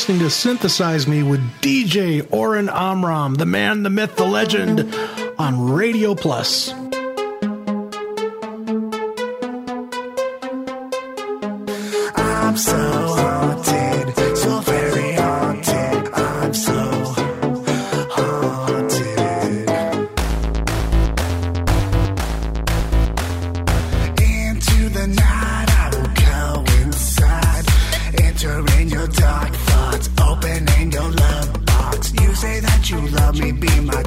listening 0.06 0.20
to 0.20 0.30
Synthesize 0.30 1.08
Me 1.08 1.24
with 1.24 1.42
DJ 1.62 2.32
Oren 2.32 2.70
Amram, 2.70 3.34
the 3.34 3.48
man, 3.48 3.82
the 3.82 3.90
myth, 3.90 4.16
the 4.18 4.24
legend, 4.24 4.94
on 5.40 5.72
Radio 5.72 6.14
Plus. 6.14 6.72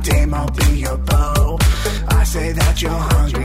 dime 0.00 0.34
I'll 0.34 0.50
be 0.50 0.80
your 0.80 0.98
beau. 0.98 1.58
I 2.08 2.24
say 2.24 2.52
that 2.52 2.82
you're 2.82 2.90
hungry. 2.90 3.37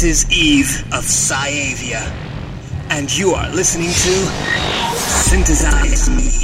This 0.00 0.24
is 0.24 0.32
Eve 0.32 0.82
of 0.94 1.04
Cyavia, 1.04 2.00
and 2.88 3.14
you 3.18 3.32
are 3.32 3.50
listening 3.50 3.88
to 3.88 4.94
Synthesize 4.96 6.08
Me. 6.08 6.39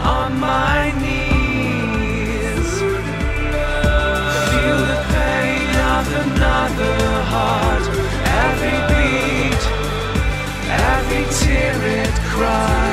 On 0.00 0.38
my 0.38 0.92
knees. 1.02 2.70
Feel 4.50 4.80
the 4.92 5.00
pain 5.14 5.70
of 5.94 6.04
another 6.24 6.98
heart. 7.32 7.84
Every 8.44 8.78
beat, 8.90 9.62
every 10.90 11.24
tear 11.38 11.76
it 12.00 12.14
cries. 12.32 12.83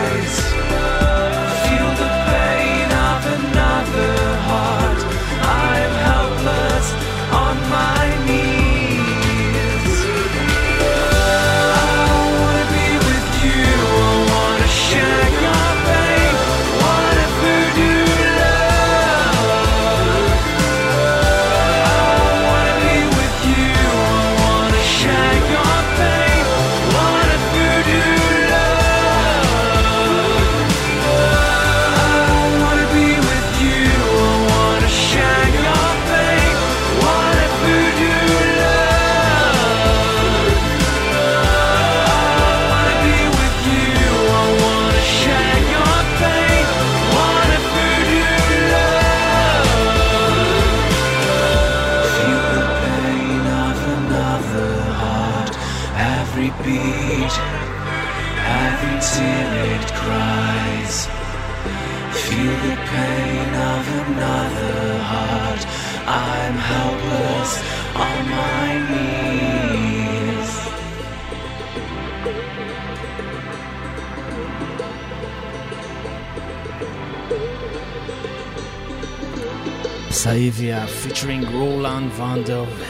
Saivia 80.22 80.86
featuring 80.86 81.44
Roland 81.52 82.14
van 82.14 82.44
der 82.44 82.64
Velde. 82.68 82.86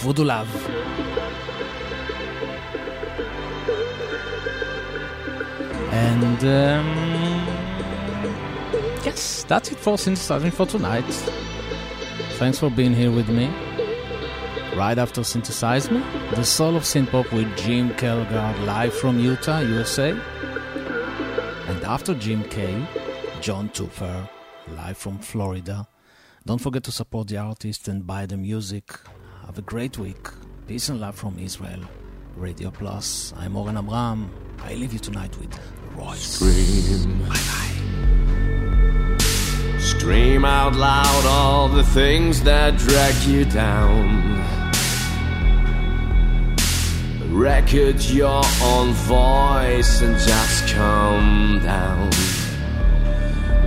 Voodoo 0.00 0.24
Love. 0.24 0.48
And 5.92 6.42
um, 6.44 7.46
yes, 9.04 9.44
that's 9.46 9.70
it 9.72 9.78
for 9.78 9.98
synthesizing 9.98 10.50
for 10.50 10.64
tonight. 10.64 11.04
Thanks 12.38 12.58
for 12.58 12.70
being 12.70 12.94
here 12.94 13.10
with 13.10 13.28
me. 13.28 13.50
Right 14.74 14.96
after 14.96 15.22
Synthesize 15.22 15.90
Me, 15.90 16.02
the 16.34 16.44
soul 16.44 16.76
of 16.76 16.84
synthpop 16.84 17.30
with 17.30 17.54
Jim 17.58 17.90
Kelgard 17.90 18.64
live 18.64 18.94
from 18.94 19.18
Utah, 19.18 19.58
USA. 19.60 20.12
And 21.68 21.84
after 21.84 22.14
Jim 22.14 22.42
K, 22.44 22.86
John 23.42 23.68
Tupper 23.68 24.26
live 24.68 24.96
from 24.96 25.18
Florida. 25.18 25.86
Don't 26.48 26.58
forget 26.58 26.82
to 26.84 26.90
support 26.90 27.28
the 27.28 27.36
artist 27.36 27.88
and 27.88 28.06
buy 28.06 28.24
the 28.24 28.38
music. 28.38 28.98
Have 29.44 29.58
a 29.58 29.60
great 29.60 29.98
week. 29.98 30.28
Peace 30.66 30.88
and 30.88 30.98
love 30.98 31.14
from 31.14 31.38
Israel. 31.38 31.80
Radio 32.36 32.70
Plus. 32.70 33.34
I'm 33.36 33.54
Oren 33.54 33.76
Amram. 33.76 34.30
I 34.60 34.72
leave 34.72 34.94
you 34.94 34.98
tonight 34.98 35.36
with 35.38 35.50
RROYCE. 35.94 36.16
Scream. 36.16 37.28
Scream 39.78 40.46
out 40.46 40.74
loud 40.74 41.26
all 41.26 41.68
the 41.68 41.84
things 41.84 42.42
that 42.44 42.78
drag 42.78 43.14
you 43.26 43.44
down. 43.44 44.38
Record 47.30 48.02
your 48.04 48.42
own 48.62 48.94
voice 48.94 50.00
and 50.00 50.16
just 50.16 50.74
calm 50.74 51.60
down. 51.62 52.08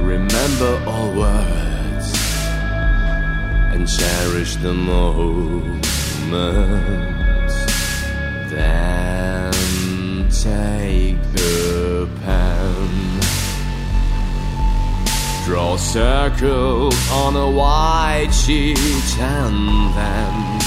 Remember 0.04 0.84
all 0.88 1.14
words 1.14 1.71
and 3.82 3.90
cherish 3.90 4.56
the 4.58 4.74
moment. 4.74 5.86
Then 8.52 10.30
take 10.30 11.22
the 11.34 12.08
pen. 12.24 12.90
Draw 15.46 15.78
circles 15.78 16.96
on 17.12 17.36
a 17.36 17.50
white 17.50 18.32
sheet 18.32 18.78
and 19.20 19.94
then 19.98 20.60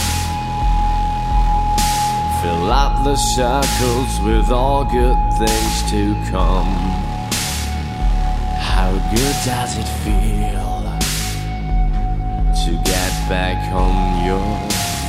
fill 2.43 2.73
up 2.73 3.05
the 3.05 3.17
circles 3.17 4.21
with 4.27 4.51
all 4.51 4.85
good 4.85 5.19
things 5.39 5.91
to 5.93 6.15
come. 6.33 6.75
How 8.59 8.91
good 9.15 9.37
does 9.45 9.79
it 9.79 9.89
feel 10.03 10.74
to 12.65 12.71
get 12.71 13.13
back 13.29 13.59
on 13.75 14.25
your 14.25 14.49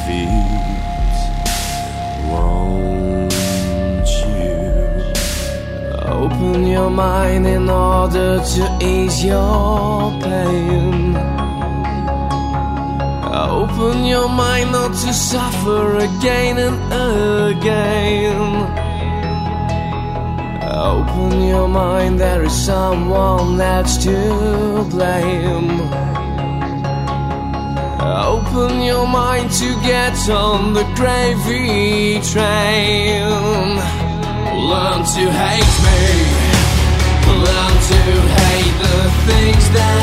feet? 0.04 0.76
Won't 2.30 3.32
you 4.28 4.52
open 6.04 6.68
your 6.68 6.90
mind 6.90 7.48
in 7.48 7.70
order 7.70 8.44
to 8.44 8.80
ease 8.82 9.24
your 9.24 10.12
pain? 10.22 11.16
Open 13.34 14.06
your 14.06 14.28
mind 14.28 14.74
not 14.74 14.92
to 14.92 15.14
suffer 15.14 15.96
again 16.00 16.58
and 16.58 16.78
again. 17.54 18.52
Open 20.74 21.48
your 21.48 21.70
mind, 21.70 22.20
there 22.20 22.44
is 22.44 22.66
someone 22.66 23.56
that's 23.58 23.96
to 24.04 24.86
blame. 24.90 26.15
Open 28.06 28.82
your 28.84 29.08
mind 29.08 29.50
to 29.50 29.74
get 29.82 30.30
on 30.30 30.74
the 30.74 30.84
gravy 30.94 32.22
train. 32.22 33.26
Learn 34.70 35.02
to 35.16 35.24
hate 35.42 35.76
me. 35.86 36.02
Learn 37.48 37.76
to 37.90 38.02
hate 38.40 38.78
the 38.86 39.00
things 39.26 39.66
that 39.72 39.95